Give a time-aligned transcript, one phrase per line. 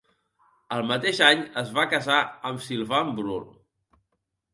[0.77, 2.17] El mateix any es va casar
[2.53, 3.53] amb Sylvain Brault.